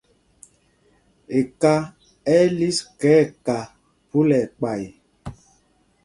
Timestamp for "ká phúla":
3.45-4.37